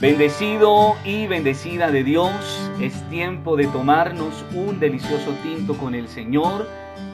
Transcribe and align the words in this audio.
Bendecido 0.00 0.96
y 1.04 1.26
bendecida 1.26 1.90
de 1.90 2.02
Dios, 2.02 2.32
es 2.80 3.06
tiempo 3.10 3.54
de 3.54 3.66
tomarnos 3.66 4.32
un 4.54 4.80
delicioso 4.80 5.34
tinto 5.42 5.76
con 5.76 5.94
el 5.94 6.08
Señor 6.08 6.66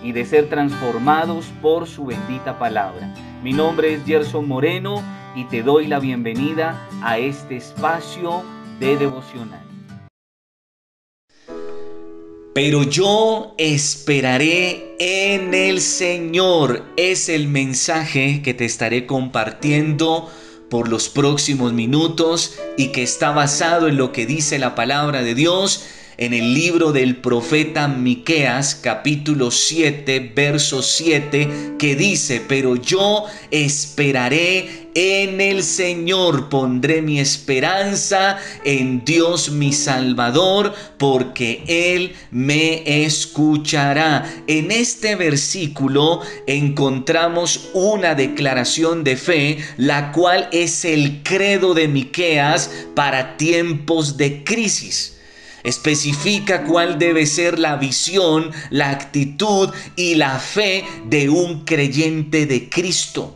y 0.04 0.12
de 0.12 0.24
ser 0.24 0.48
transformados 0.48 1.46
por 1.60 1.88
su 1.88 2.06
bendita 2.06 2.60
palabra. 2.60 3.12
Mi 3.42 3.52
nombre 3.52 3.94
es 3.94 4.04
Gerson 4.04 4.46
Moreno 4.46 5.02
y 5.34 5.46
te 5.46 5.64
doy 5.64 5.88
la 5.88 5.98
bienvenida 5.98 6.88
a 7.02 7.18
este 7.18 7.56
espacio 7.56 8.44
de 8.78 8.96
devocional. 8.96 9.66
Pero 12.54 12.84
yo 12.84 13.56
esperaré 13.58 14.94
en 15.00 15.52
el 15.54 15.80
Señor. 15.80 16.84
Es 16.96 17.28
el 17.28 17.48
mensaje 17.48 18.42
que 18.42 18.54
te 18.54 18.64
estaré 18.64 19.06
compartiendo 19.06 20.30
por 20.68 20.88
los 20.88 21.08
próximos 21.08 21.72
minutos 21.72 22.54
y 22.76 22.88
que 22.88 23.02
está 23.02 23.30
basado 23.30 23.88
en 23.88 23.96
lo 23.96 24.12
que 24.12 24.26
dice 24.26 24.58
la 24.58 24.74
palabra 24.74 25.22
de 25.22 25.34
Dios 25.34 25.84
en 26.18 26.32
el 26.32 26.54
libro 26.54 26.92
del 26.92 27.16
profeta 27.16 27.88
Miqueas, 27.88 28.74
capítulo 28.74 29.50
7, 29.50 30.32
verso 30.34 30.82
7, 30.82 31.74
que 31.78 31.94
dice, 31.94 32.40
"Pero 32.46 32.76
yo 32.76 33.24
esperaré 33.50 34.88
en 34.94 35.42
el 35.42 35.62
Señor, 35.62 36.48
pondré 36.48 37.02
mi 37.02 37.20
esperanza 37.20 38.38
en 38.64 39.04
Dios 39.04 39.50
mi 39.50 39.74
Salvador, 39.74 40.72
porque 40.96 41.62
él 41.66 42.14
me 42.30 43.04
escuchará." 43.04 44.24
En 44.46 44.70
este 44.70 45.16
versículo 45.16 46.22
encontramos 46.46 47.68
una 47.74 48.14
declaración 48.14 49.04
de 49.04 49.16
fe, 49.18 49.58
la 49.76 50.12
cual 50.12 50.48
es 50.50 50.86
el 50.86 51.22
credo 51.22 51.74
de 51.74 51.88
Miqueas 51.88 52.70
para 52.94 53.36
tiempos 53.36 54.16
de 54.16 54.42
crisis 54.42 55.15
especifica 55.62 56.64
cuál 56.64 56.98
debe 56.98 57.26
ser 57.26 57.58
la 57.58 57.76
visión, 57.76 58.50
la 58.70 58.90
actitud 58.90 59.70
y 59.96 60.14
la 60.14 60.38
fe 60.38 60.84
de 61.06 61.28
un 61.28 61.64
creyente 61.64 62.46
de 62.46 62.68
Cristo. 62.68 63.35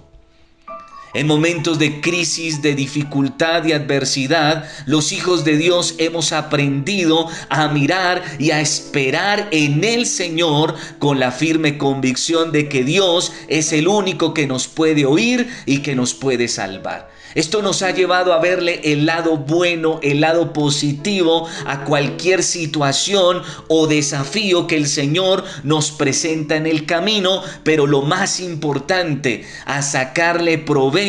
En 1.13 1.27
momentos 1.27 1.81
de 1.81 2.01
crisis, 2.01 2.63
de 2.63 2.77
dificultad 2.77 3.65
y 3.65 3.73
adversidad, 3.73 4.65
los 4.87 5.11
hijos 5.11 5.45
de 5.45 5.57
Dios 5.57 5.97
hemos 5.99 6.33
aprendido 6.33 7.27
a 7.49 7.67
mirar 7.67 8.23
y 8.39 8.53
a 8.53 8.61
esperar 8.61 9.49
en 9.51 9.83
el 9.83 10.07
Señor 10.07 10.77
con 11.01 11.19
la 11.19 11.33
firme 11.33 11.79
convicción 11.79 12.53
de 12.53 12.69
que 12.69 12.85
Dios 12.85 13.33
es 13.49 13.73
el 13.73 13.89
único 13.89 14.35
que 14.35 14.47
nos 14.47 14.69
puede 14.69 15.05
oír 15.05 15.49
y 15.67 15.79
que 15.79 15.97
nos 15.97 16.15
puede 16.15 16.47
salvar. 16.47 17.11
Esto 17.35 17.63
nos 17.63 17.83
ha 17.83 17.93
llevado 17.93 18.33
a 18.33 18.41
verle 18.41 18.81
el 18.83 19.07
lado 19.07 19.37
bueno, 19.37 20.01
el 20.03 20.21
lado 20.21 20.53
positivo 20.53 21.47
a 21.65 21.85
cualquier 21.85 22.43
situación 22.43 23.43
o 23.69 23.87
desafío 23.87 24.67
que 24.67 24.77
el 24.77 24.89
Señor 24.89 25.45
nos 25.63 25.93
presenta 25.93 26.57
en 26.57 26.67
el 26.67 26.87
camino, 26.87 27.41
pero 27.63 27.87
lo 27.87 28.03
más 28.03 28.41
importante, 28.41 29.45
a 29.65 29.81
sacarle 29.83 30.59
provecho 30.59 31.00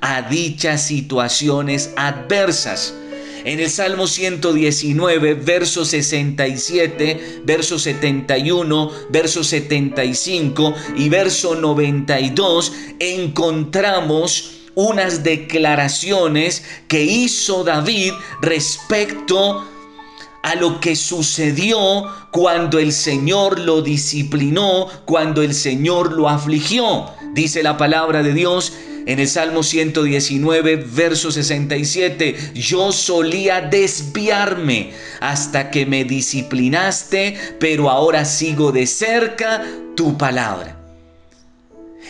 a 0.00 0.22
dichas 0.28 0.86
situaciones 0.86 1.92
adversas. 1.96 2.92
En 3.44 3.58
el 3.58 3.70
Salmo 3.70 4.06
119, 4.06 5.34
verso 5.34 5.84
67, 5.84 7.42
verso 7.44 7.78
71, 7.78 8.90
verso 9.10 9.42
75 9.42 10.74
y 10.96 11.08
verso 11.08 11.54
92, 11.54 12.72
encontramos 12.98 14.50
unas 14.74 15.22
declaraciones 15.22 16.64
que 16.86 17.04
hizo 17.04 17.64
David 17.64 18.12
respecto 18.42 19.64
a 20.42 20.54
lo 20.56 20.80
que 20.80 20.94
sucedió 20.96 22.04
cuando 22.30 22.78
el 22.78 22.92
Señor 22.92 23.58
lo 23.58 23.80
disciplinó, 23.80 24.88
cuando 25.06 25.40
el 25.40 25.54
Señor 25.54 26.12
lo 26.12 26.28
afligió. 26.28 27.06
Dice 27.32 27.62
la 27.62 27.78
palabra 27.78 28.22
de 28.22 28.34
Dios 28.34 28.72
en 29.06 29.18
el 29.18 29.28
Salmo 29.28 29.62
119, 29.62 30.76
verso 30.76 31.30
67, 31.30 32.52
yo 32.54 32.92
solía 32.92 33.60
desviarme 33.60 34.92
hasta 35.20 35.70
que 35.70 35.86
me 35.86 36.04
disciplinaste, 36.04 37.36
pero 37.58 37.90
ahora 37.90 38.24
sigo 38.24 38.72
de 38.72 38.86
cerca 38.86 39.62
tu 39.94 40.16
palabra. 40.16 40.80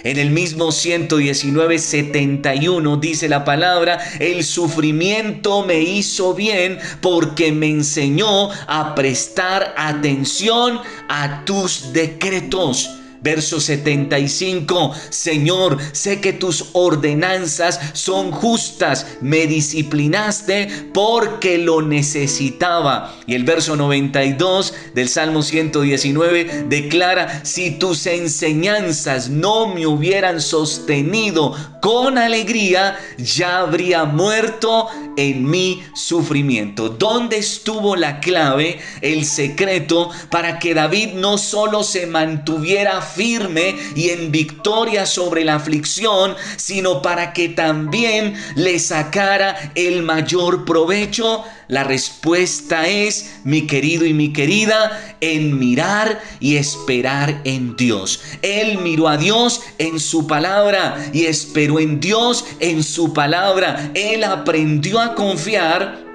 En 0.03 0.19
el 0.19 0.31
mismo 0.31 0.71
119, 0.71 1.79
71 1.79 2.97
dice 2.99 3.29
la 3.29 3.45
palabra, 3.45 3.99
el 4.19 4.45
sufrimiento 4.45 5.65
me 5.65 5.81
hizo 5.81 6.35
bien 6.35 6.79
porque 7.01 7.53
me 7.53 7.69
enseñó 7.69 8.51
a 8.67 8.95
prestar 8.95 9.73
atención 9.77 10.81
a 11.09 11.45
tus 11.45 11.93
decretos. 11.93 12.91
Verso 13.25 13.59
75, 13.59 14.93
Señor, 15.09 15.79
sé 15.93 16.21
que 16.21 16.35
tus 16.35 16.67
ordenanzas 16.75 17.81
son 17.95 18.31
justas, 18.31 19.07
me 19.23 19.47
disciplinaste 19.47 20.91
porque 20.93 21.57
lo 21.57 21.81
necesitaba. 21.81 23.17
Y 23.27 23.35
el 23.35 23.45
verso 23.45 23.77
92 23.77 24.75
del 24.95 25.09
Salmo 25.09 25.41
119 25.41 26.67
declara, 26.69 27.43
si 27.47 27.71
tus 27.71 28.07
enseñanzas 28.07 29.31
no 29.31 29.69
me 29.69 29.87
hubieran 29.87 30.39
sostenido 30.43 31.57
con 31.81 32.19
alegría, 32.19 32.99
ya 33.17 33.61
habría 33.61 34.05
muerto 34.05 34.89
en 35.17 35.49
mi 35.49 35.85
sufrimiento. 35.95 36.89
¿Dónde 36.89 37.39
estuvo 37.39 37.97
la 37.97 38.21
clave, 38.21 38.79
el 39.01 39.25
secreto 39.25 40.11
para 40.31 40.59
que 40.59 40.75
David 40.75 41.15
no 41.15 41.39
solo 41.39 41.83
se 41.83 42.07
mantuviera 42.07 43.01
firme 43.01 43.77
y 43.95 44.11
en 44.11 44.31
victoria 44.31 45.07
sobre 45.07 45.45
la 45.45 45.57
aflicción, 45.57 46.35
sino 46.57 47.03
para 47.03 47.33
que 47.33 47.49
también 47.51 48.35
le 48.55 48.79
sacara 48.79 49.73
el 49.75 50.03
mayor 50.03 50.65
provecho? 50.65 51.45
La 51.69 51.85
respuesta 51.85 52.89
es, 52.89 53.37
mi 53.45 53.67
querido 53.67 54.05
y 54.05 54.13
mi 54.13 54.33
querida, 54.33 55.17
en 55.21 55.59
mirar 55.59 56.21
y 56.41 56.57
esperar 56.57 57.41
en 57.45 57.77
Dios. 57.77 58.21
Él 58.43 58.79
miró 58.79 59.09
a 59.09 59.17
Dios 59.17 59.63
en 59.79 59.99
su 59.99 60.27
palabra 60.27 60.97
y 61.13 61.25
esperó 61.25 61.81
en 61.81 62.01
Dios 62.01 62.45
en 62.61 62.83
su 62.83 63.13
palabra. 63.13 63.91
Él 63.95 64.25
aprendió 64.25 65.01
a 65.01 65.15
confiar 65.15 66.14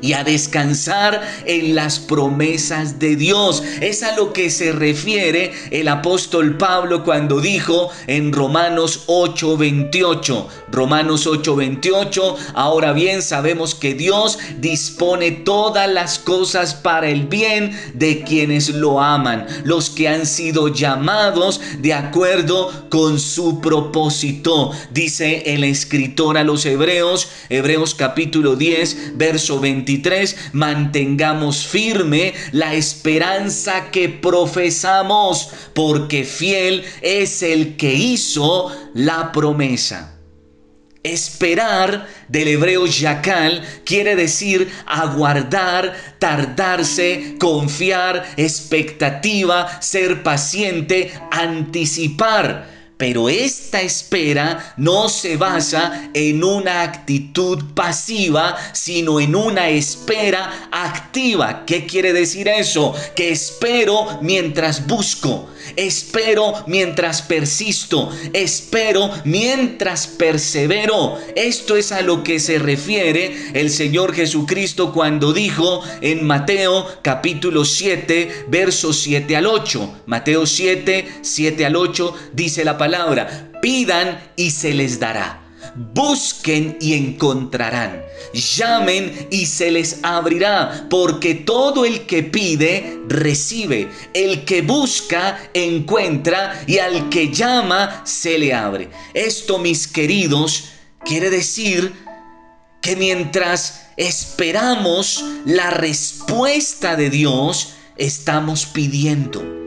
y 0.00 0.12
a 0.12 0.24
descansar 0.24 1.20
en 1.46 1.74
las 1.74 1.98
promesas 1.98 2.98
de 2.98 3.16
Dios. 3.16 3.62
Es 3.80 4.02
a 4.02 4.16
lo 4.16 4.32
que 4.32 4.50
se 4.50 4.72
refiere 4.72 5.52
el 5.70 5.88
apóstol 5.88 6.56
Pablo 6.56 7.04
cuando 7.04 7.40
dijo 7.40 7.90
en 8.06 8.32
Romanos 8.32 9.04
8:28. 9.06 10.46
Romanos 10.70 11.26
8:28, 11.26 12.36
ahora 12.54 12.92
bien 12.92 13.22
sabemos 13.22 13.74
que 13.74 13.94
Dios 13.94 14.38
dispone 14.58 15.30
todas 15.32 15.90
las 15.90 16.18
cosas 16.18 16.74
para 16.74 17.08
el 17.08 17.26
bien 17.26 17.78
de 17.94 18.22
quienes 18.22 18.68
lo 18.70 19.00
aman, 19.00 19.46
los 19.64 19.90
que 19.90 20.08
han 20.08 20.26
sido 20.26 20.68
llamados 20.68 21.60
de 21.78 21.94
acuerdo 21.94 22.86
con 22.88 23.18
su 23.18 23.60
propósito. 23.60 24.70
Dice 24.92 25.54
el 25.54 25.64
escritor 25.64 26.38
a 26.38 26.44
los 26.44 26.64
Hebreos, 26.66 27.28
Hebreos 27.48 27.94
capítulo 27.94 28.56
10, 28.56 29.16
verso 29.18 29.60
28 29.98 30.36
mantengamos 30.52 31.66
firme 31.66 32.32
la 32.52 32.74
esperanza 32.74 33.90
que 33.90 34.08
profesamos, 34.08 35.50
porque 35.74 36.24
fiel 36.24 36.84
es 37.02 37.42
el 37.42 37.76
que 37.76 37.94
hizo 37.94 38.70
la 38.94 39.32
promesa. 39.32 40.16
Esperar 41.02 42.06
del 42.28 42.48
hebreo 42.48 42.84
yakal 42.84 43.62
quiere 43.84 44.16
decir 44.16 44.70
aguardar, 44.84 45.96
tardarse, 46.18 47.36
confiar, 47.40 48.34
expectativa, 48.36 49.80
ser 49.80 50.22
paciente, 50.22 51.10
anticipar. 51.30 52.79
Pero 53.00 53.30
esta 53.30 53.80
espera 53.80 54.74
no 54.76 55.08
se 55.08 55.38
basa 55.38 56.10
en 56.12 56.44
una 56.44 56.82
actitud 56.82 57.72
pasiva, 57.72 58.58
sino 58.74 59.18
en 59.18 59.34
una 59.34 59.70
espera 59.70 60.68
activa. 60.70 61.64
¿Qué 61.64 61.86
quiere 61.86 62.12
decir 62.12 62.46
eso? 62.46 62.94
Que 63.16 63.30
espero 63.30 64.18
mientras 64.20 64.86
busco, 64.86 65.48
espero 65.86 66.54
mientras 66.66 67.22
persisto, 67.22 68.10
espero 68.32 69.10
mientras 69.24 70.06
persevero. 70.06 71.18
Esto 71.34 71.76
es 71.76 71.92
a 71.92 72.02
lo 72.02 72.22
que 72.22 72.40
se 72.40 72.58
refiere 72.58 73.36
el 73.54 73.70
Señor 73.70 74.14
Jesucristo 74.14 74.92
cuando 74.92 75.32
dijo 75.32 75.82
en 76.00 76.26
Mateo 76.26 76.86
capítulo 77.02 77.64
7, 77.64 78.46
versos 78.48 79.00
7 79.00 79.36
al 79.36 79.46
8. 79.46 80.02
Mateo 80.06 80.46
7, 80.46 81.08
7 81.22 81.66
al 81.66 81.76
8 81.76 82.14
dice 82.32 82.64
la 82.64 82.78
palabra 82.78 83.50
pidan 83.60 84.18
y 84.36 84.50
se 84.50 84.74
les 84.74 84.98
dará. 84.98 85.49
Busquen 85.74 86.76
y 86.80 86.94
encontrarán. 86.94 88.02
Llamen 88.32 89.28
y 89.30 89.46
se 89.46 89.70
les 89.70 89.98
abrirá, 90.02 90.86
porque 90.90 91.34
todo 91.34 91.84
el 91.84 92.06
que 92.06 92.22
pide, 92.22 93.00
recibe. 93.08 93.88
El 94.14 94.44
que 94.44 94.62
busca, 94.62 95.38
encuentra, 95.54 96.62
y 96.66 96.78
al 96.78 97.08
que 97.08 97.32
llama, 97.32 98.02
se 98.04 98.38
le 98.38 98.54
abre. 98.54 98.88
Esto, 99.14 99.58
mis 99.58 99.86
queridos, 99.86 100.64
quiere 101.04 101.30
decir 101.30 101.92
que 102.80 102.96
mientras 102.96 103.86
esperamos 103.96 105.24
la 105.44 105.70
respuesta 105.70 106.96
de 106.96 107.10
Dios, 107.10 107.74
estamos 107.96 108.66
pidiendo 108.66 109.59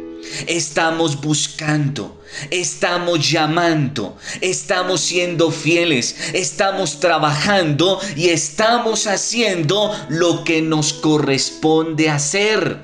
Estamos 0.47 1.21
buscando, 1.21 2.21
estamos 2.49 3.29
llamando, 3.29 4.17
estamos 4.41 5.01
siendo 5.01 5.51
fieles, 5.51 6.15
estamos 6.33 6.99
trabajando 6.99 7.99
y 8.15 8.29
estamos 8.29 9.07
haciendo 9.07 9.93
lo 10.09 10.43
que 10.43 10.61
nos 10.61 10.93
corresponde 10.93 12.09
hacer. 12.09 12.79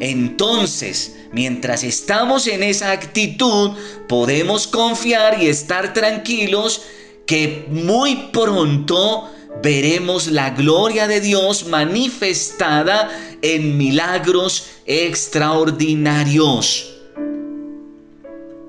Entonces, 0.00 1.14
mientras 1.32 1.84
estamos 1.84 2.46
en 2.46 2.62
esa 2.62 2.92
actitud, 2.92 3.72
podemos 4.08 4.66
confiar 4.66 5.42
y 5.42 5.48
estar 5.48 5.92
tranquilos 5.92 6.82
que 7.26 7.66
muy 7.68 8.28
pronto 8.32 9.30
veremos 9.62 10.28
la 10.28 10.50
gloria 10.50 11.06
de 11.06 11.20
Dios 11.20 11.66
manifestada 11.66 13.10
en 13.42 13.76
milagros 13.76 14.68
extraordinarios. 14.86 16.94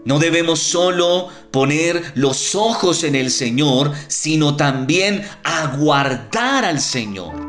No 0.05 0.19
debemos 0.19 0.59
solo 0.59 1.29
poner 1.49 2.11
los 2.13 2.53
ojos 2.53 3.03
en 3.03 3.15
el 3.15 3.31
Señor, 3.31 3.91
sino 4.07 4.55
también 4.55 5.27
aguardar 5.43 6.63
al 6.63 6.79
Señor. 6.79 7.44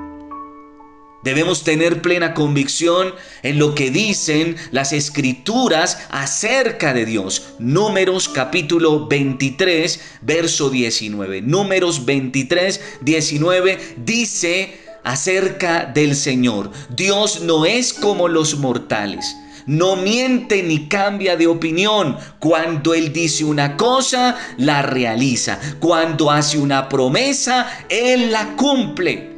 Debemos 1.26 1.64
tener 1.64 2.02
plena 2.02 2.34
convicción 2.34 3.12
en 3.42 3.58
lo 3.58 3.74
que 3.74 3.90
dicen 3.90 4.54
las 4.70 4.92
escrituras 4.92 5.98
acerca 6.08 6.94
de 6.94 7.04
Dios. 7.04 7.54
Números 7.58 8.28
capítulo 8.28 9.08
23, 9.08 10.00
verso 10.20 10.70
19. 10.70 11.42
Números 11.42 12.04
23, 12.04 12.80
19 13.00 13.96
dice 14.04 14.78
acerca 15.02 15.86
del 15.86 16.14
Señor. 16.14 16.70
Dios 16.94 17.40
no 17.40 17.66
es 17.66 17.92
como 17.92 18.28
los 18.28 18.58
mortales. 18.58 19.34
No 19.66 19.96
miente 19.96 20.62
ni 20.62 20.86
cambia 20.86 21.36
de 21.36 21.48
opinión. 21.48 22.18
Cuando 22.38 22.94
Él 22.94 23.12
dice 23.12 23.44
una 23.44 23.76
cosa, 23.76 24.36
la 24.58 24.82
realiza. 24.82 25.58
Cuando 25.80 26.30
hace 26.30 26.56
una 26.56 26.88
promesa, 26.88 27.66
Él 27.88 28.30
la 28.30 28.54
cumple. 28.54 29.35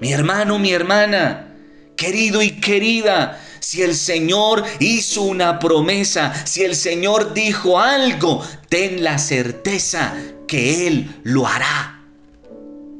Mi 0.00 0.12
hermano, 0.12 0.58
mi 0.58 0.72
hermana, 0.72 1.54
querido 1.96 2.40
y 2.42 2.60
querida, 2.60 3.40
si 3.60 3.82
el 3.82 3.94
Señor 3.94 4.64
hizo 4.78 5.22
una 5.22 5.58
promesa, 5.58 6.32
si 6.46 6.62
el 6.62 6.76
Señor 6.76 7.34
dijo 7.34 7.80
algo, 7.80 8.42
ten 8.68 9.02
la 9.02 9.18
certeza 9.18 10.14
que 10.46 10.86
Él 10.86 11.20
lo 11.24 11.46
hará. 11.46 12.02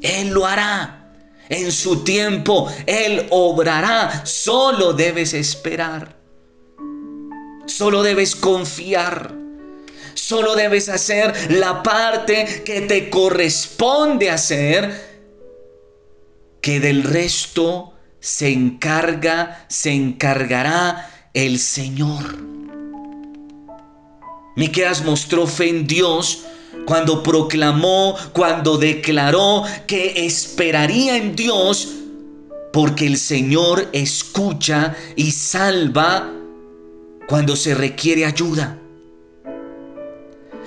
Él 0.03 0.29
lo 0.31 0.47
hará. 0.47 0.95
En 1.49 1.73
su 1.73 2.05
tiempo 2.05 2.71
Él 2.87 3.27
obrará. 3.31 4.27
Solo 4.27 4.93
debes 4.93 5.33
esperar. 5.35 6.17
Solo 7.67 8.03
debes 8.03 8.35
confiar. 8.35 9.35
Solo 10.15 10.57
debes 10.57 10.89
hacer 10.89 11.33
la 11.53 11.83
parte 11.83 12.63
que 12.65 12.83
te 12.83 13.09
corresponde 13.09 14.31
hacer 14.31 15.08
que 16.61 16.81
del 16.81 17.03
resto 17.05 17.93
se 18.21 18.51
encarga, 18.51 19.65
se 19.69 19.93
encargará 19.93 21.11
el 21.35 21.59
Señor. 21.59 22.39
Miqueas 24.57 25.05
mostró 25.05 25.47
fe 25.47 25.69
en 25.69 25.87
Dios 25.87 26.41
cuando 26.85 27.23
proclamó, 27.23 28.17
cuando 28.33 28.77
declaró 28.77 29.63
que 29.87 30.27
esperaría 30.27 31.17
en 31.17 31.37
Dios 31.37 31.89
porque 32.73 33.07
el 33.07 33.17
Señor 33.19 33.89
escucha 33.93 34.97
y 35.17 35.31
salva 35.31 36.31
cuando 37.29 37.57
se 37.57 37.75
requiere 37.75 38.25
ayuda. 38.25 38.79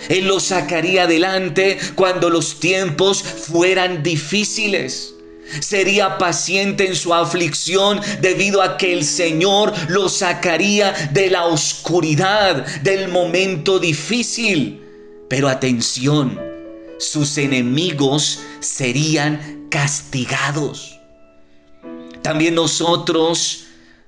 Él 0.10 0.28
lo 0.28 0.40
sacaría 0.40 1.04
adelante 1.04 1.78
cuando 1.96 2.30
los 2.30 2.60
tiempos 2.60 3.22
fueran 3.22 4.02
difíciles 4.02 5.14
sería 5.60 6.18
paciente 6.18 6.88
en 6.88 6.96
su 6.96 7.14
aflicción 7.14 8.00
debido 8.22 8.62
a 8.62 8.78
que 8.78 8.94
el 8.94 9.04
Señor 9.04 9.74
lo 9.90 10.10
sacaría 10.10 10.92
de 11.12 11.30
la 11.30 11.46
oscuridad, 11.46 12.66
del 12.82 13.10
momento 13.10 13.80
difícil. 13.80 14.82
Pero 15.30 15.48
atención, 15.48 16.40
sus 17.00 17.38
enemigos 17.38 18.40
serían 18.60 19.68
castigados. 19.70 21.00
También 22.22 22.56
nosotros 22.56 23.66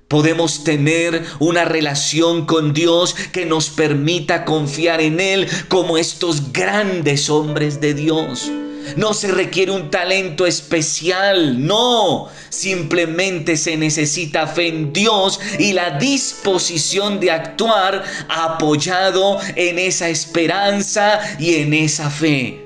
podemos 0.08 0.64
tener 0.64 1.26
una 1.40 1.66
relación 1.66 2.46
con 2.46 2.74
Dios 2.74 3.16
que 3.32 3.46
nos 3.46 3.70
permita 3.70 4.46
confiar 4.46 5.02
en 5.02 5.20
Él 5.20 5.48
como 5.70 5.98
estos 5.98 6.54
grandes 6.54 7.30
hombres 7.30 7.82
de 7.82 7.96
Dios. 7.96 8.52
No 8.96 9.14
se 9.14 9.32
requiere 9.32 9.72
un 9.72 9.90
talento 9.90 10.46
especial, 10.46 11.66
no. 11.66 12.30
Simplemente 12.50 13.58
se 13.58 13.78
necesita 13.78 14.48
fe 14.48 14.68
en 14.68 14.94
Dios 14.94 15.40
y 15.60 15.74
la 15.74 15.98
disposición 15.98 17.20
de 17.20 17.32
actuar 17.32 18.04
apoyado 18.30 19.40
en 19.56 19.80
esa 19.80 20.10
esperanza 20.10 21.20
y 21.40 21.56
en 21.56 21.74
esa 21.74 22.10
fe. 22.10 22.64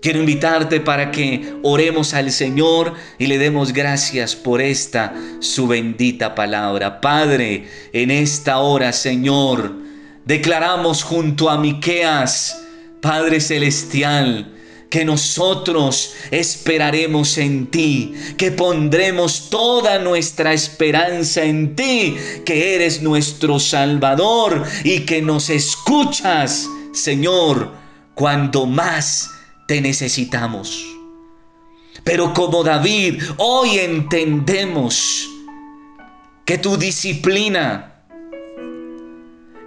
Quiero 0.00 0.20
invitarte 0.20 0.80
para 0.80 1.10
que 1.10 1.54
oremos 1.64 2.14
al 2.14 2.30
Señor 2.30 2.94
y 3.18 3.26
le 3.26 3.36
demos 3.36 3.72
gracias 3.72 4.36
por 4.36 4.60
esta 4.60 5.12
su 5.40 5.66
bendita 5.66 6.36
palabra. 6.36 7.00
Padre, 7.00 7.66
en 7.92 8.12
esta 8.12 8.58
hora, 8.58 8.92
Señor, 8.92 9.74
declaramos 10.24 11.02
junto 11.02 11.50
a 11.50 11.58
Miqueas, 11.58 12.62
Padre 13.00 13.40
celestial, 13.40 14.57
que 14.90 15.04
nosotros 15.04 16.14
esperaremos 16.30 17.36
en 17.38 17.66
ti, 17.66 18.14
que 18.36 18.50
pondremos 18.52 19.50
toda 19.50 19.98
nuestra 19.98 20.52
esperanza 20.52 21.44
en 21.44 21.76
ti, 21.76 22.16
que 22.44 22.74
eres 22.74 23.02
nuestro 23.02 23.58
Salvador 23.58 24.64
y 24.84 25.00
que 25.00 25.20
nos 25.20 25.50
escuchas, 25.50 26.66
Señor, 26.92 27.72
cuando 28.14 28.66
más 28.66 29.30
te 29.66 29.80
necesitamos. 29.80 30.84
Pero 32.04 32.32
como 32.32 32.64
David, 32.64 33.22
hoy 33.36 33.78
entendemos 33.78 35.28
que 36.46 36.56
tu 36.56 36.78
disciplina, 36.78 37.87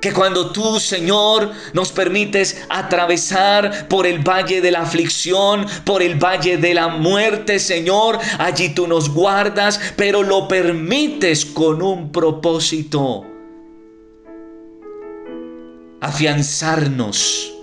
que 0.02 0.12
cuando 0.12 0.52
tú, 0.52 0.80
Señor, 0.80 1.52
nos 1.74 1.92
permites 1.92 2.64
atravesar 2.70 3.88
por 3.88 4.08
el 4.08 4.20
valle 4.20 4.60
de 4.60 4.72
la 4.72 4.82
aflicción, 4.82 5.68
por 5.86 6.02
el 6.02 6.16
valle 6.16 6.58
de 6.58 6.74
la 6.74 6.88
muerte, 6.88 7.60
Señor, 7.60 8.18
allí 8.40 8.70
tú 8.70 8.88
nos 8.88 9.10
guardas, 9.10 9.80
pero 9.96 10.24
lo 10.24 10.48
permites 10.48 11.46
con 11.46 11.84
un 11.84 12.12
propósito. 12.12 13.26
Afianzarnos 16.02 17.54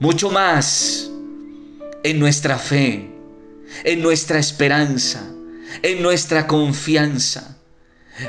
mucho 0.00 0.30
más 0.30 1.10
en 2.02 2.18
nuestra 2.18 2.58
fe, 2.58 3.10
en 3.84 4.00
nuestra 4.00 4.38
esperanza, 4.38 5.30
en 5.82 6.02
nuestra 6.02 6.46
confianza. 6.46 7.58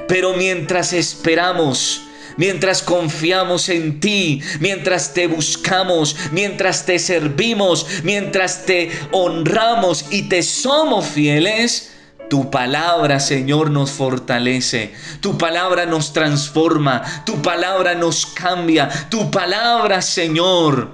Pero 0.09 0.33
mientras 0.33 0.91
esperamos, 0.91 2.01
mientras 2.37 2.81
confiamos 2.81 3.69
en 3.69 3.99
ti, 3.99 4.41
mientras 4.59 5.13
te 5.13 5.27
buscamos, 5.27 6.15
mientras 6.31 6.85
te 6.85 6.99
servimos, 6.99 7.85
mientras 8.03 8.65
te 8.65 8.91
honramos 9.11 10.05
y 10.09 10.23
te 10.29 10.43
somos 10.43 11.05
fieles, 11.05 11.93
tu 12.29 12.49
palabra, 12.49 13.19
Señor, 13.19 13.69
nos 13.69 13.91
fortalece. 13.91 14.93
Tu 15.21 15.37
palabra 15.37 15.85
nos 15.85 16.13
transforma. 16.13 17.03
Tu 17.25 17.41
palabra 17.41 17.93
nos 17.93 18.25
cambia. 18.25 18.89
Tu 19.09 19.29
palabra, 19.29 20.01
Señor, 20.01 20.89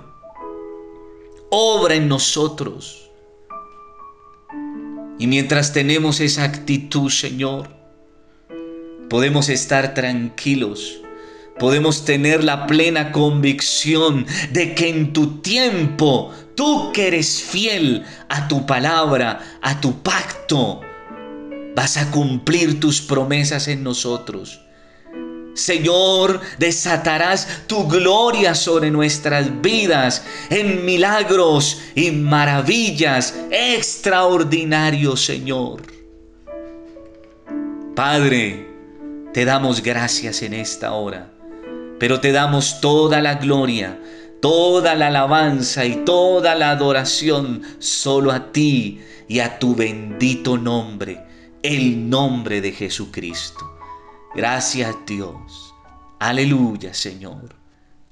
obra 1.50 1.96
en 1.96 2.10
nosotros. 2.10 3.10
Y 5.18 5.28
mientras 5.28 5.72
tenemos 5.72 6.20
esa 6.20 6.44
actitud, 6.44 7.10
Señor, 7.10 7.70
podemos 9.10 9.48
estar 9.50 9.94
tranquilos 9.94 11.02
podemos 11.60 12.06
tener 12.06 12.44
la 12.44 12.66
plena 12.66 13.12
convicción 13.12 14.26
de 14.52 14.74
que 14.74 14.90
en 14.90 15.14
tu 15.14 15.42
tiempo 15.42 16.34
tú 16.56 16.92
que 16.92 17.08
eres 17.08 17.42
fiel 17.42 18.06
a 18.30 18.48
tu 18.48 18.66
palabra, 18.66 19.40
a 19.62 19.80
tu 19.80 20.02
pacto, 20.02 20.82
vas 21.76 21.98
a 21.98 22.10
cumplir 22.12 22.80
tus 22.80 23.02
promesas 23.02 23.68
en 23.68 23.84
nosotros. 23.84 24.62
Señor, 25.54 26.40
desatarás 26.58 27.64
tu 27.68 27.88
gloria 27.88 28.56
sobre 28.56 28.92
nuestras 28.92 29.62
vidas 29.62 30.24
en 30.50 30.86
milagros 30.86 31.82
y 31.96 32.12
maravillas 32.12 33.36
extraordinarios, 33.52 35.26
Señor. 35.26 35.82
Padre, 37.96 38.68
te 39.34 39.44
damos 39.44 39.84
gracias 39.84 40.42
en 40.42 40.54
esta 40.54 40.94
hora, 40.94 41.30
pero 42.00 42.22
te 42.22 42.32
damos 42.32 42.80
toda 42.82 43.22
la 43.22 43.36
gloria, 43.36 44.00
toda 44.42 44.96
la 44.96 45.08
alabanza 45.08 45.86
y 45.86 45.98
toda 46.06 46.56
la 46.56 46.72
adoración 46.72 47.62
solo 47.80 48.32
a 48.32 48.52
ti 48.52 49.02
y 49.28 49.40
a 49.40 49.60
tu 49.60 49.76
bendito 49.76 50.58
nombre, 50.58 51.22
el 51.62 52.10
nombre 52.10 52.62
de 52.62 52.72
Jesucristo. 52.72 53.78
Gracias 54.34 54.96
Dios. 55.06 55.74
Aleluya 56.20 56.94
Señor. 56.94 57.56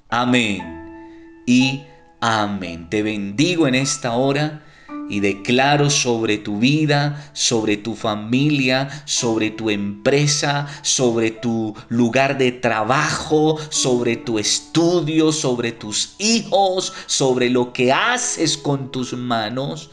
Amén. 0.09 1.43
Y 1.45 1.83
amén. 2.19 2.89
Te 2.89 3.03
bendigo 3.03 3.67
en 3.67 3.75
esta 3.75 4.13
hora 4.13 4.63
y 5.09 5.19
declaro 5.19 5.89
sobre 5.89 6.37
tu 6.37 6.59
vida, 6.59 7.31
sobre 7.33 7.77
tu 7.77 7.95
familia, 7.95 9.03
sobre 9.05 9.51
tu 9.51 9.69
empresa, 9.69 10.67
sobre 10.81 11.31
tu 11.31 11.75
lugar 11.89 12.37
de 12.37 12.51
trabajo, 12.51 13.57
sobre 13.69 14.17
tu 14.17 14.39
estudio, 14.39 15.31
sobre 15.31 15.71
tus 15.71 16.15
hijos, 16.19 16.93
sobre 17.05 17.49
lo 17.49 17.73
que 17.73 17.91
haces 17.91 18.57
con 18.57 18.91
tus 18.91 19.13
manos. 19.13 19.89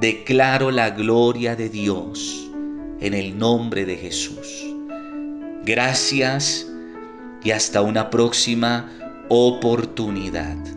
Declaro 0.00 0.70
la 0.70 0.90
gloria 0.90 1.56
de 1.56 1.68
Dios 1.68 2.48
en 3.00 3.14
el 3.14 3.38
nombre 3.38 3.84
de 3.84 3.96
Jesús. 3.96 4.64
Gracias 5.64 6.66
y 7.42 7.50
hasta 7.50 7.82
una 7.82 8.10
próxima 8.10 8.90
oportunidad. 9.28 10.75